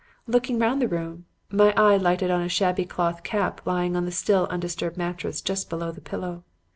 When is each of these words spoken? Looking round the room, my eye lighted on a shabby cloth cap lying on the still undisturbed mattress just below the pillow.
Looking 0.25 0.57
round 0.57 0.81
the 0.81 0.87
room, 0.87 1.27
my 1.51 1.73
eye 1.73 1.95
lighted 1.95 2.31
on 2.31 2.41
a 2.41 2.49
shabby 2.49 2.85
cloth 2.85 3.21
cap 3.21 3.61
lying 3.67 3.95
on 3.95 4.05
the 4.05 4.11
still 4.11 4.47
undisturbed 4.49 4.97
mattress 4.97 5.41
just 5.41 5.69
below 5.69 5.91
the 5.91 6.01
pillow. 6.01 6.43